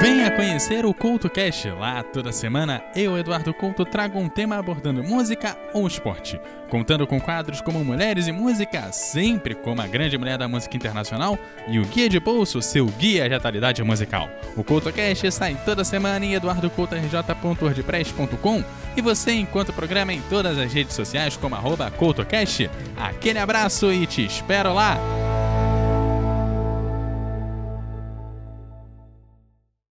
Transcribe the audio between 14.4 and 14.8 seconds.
O